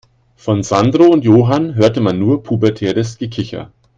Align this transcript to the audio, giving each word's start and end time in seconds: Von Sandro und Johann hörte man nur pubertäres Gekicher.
Von 0.35 0.63
Sandro 0.63 1.03
und 1.11 1.23
Johann 1.25 1.75
hörte 1.75 2.01
man 2.01 2.17
nur 2.17 2.41
pubertäres 2.41 3.19
Gekicher. 3.19 3.71